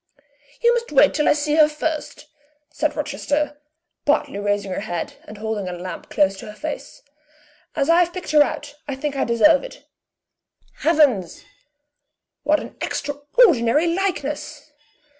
"You 0.63 0.73
must 0.73 0.91
wait 0.91 1.13
till 1.13 1.29
I 1.29 1.33
see 1.33 1.57
her 1.57 1.67
first," 1.69 2.25
said 2.71 2.95
Rochester, 2.95 3.59
partly 4.03 4.39
raising 4.39 4.71
her 4.71 4.79
head, 4.79 5.13
and 5.27 5.37
holding 5.37 5.69
a 5.69 5.73
lamp 5.73 6.09
close 6.09 6.35
to 6.37 6.47
her 6.47 6.55
face, 6.57 7.03
"as 7.75 7.87
I 7.87 7.99
have 7.99 8.11
picked 8.11 8.31
her 8.31 8.41
out, 8.41 8.73
I 8.87 8.95
think 8.95 9.15
I 9.15 9.25
deserve 9.25 9.63
it. 9.63 9.85
Heavens! 10.77 11.43
what 12.41 12.59
an 12.59 12.77
extraordinary 12.81 13.85
likeness!" 13.93 14.71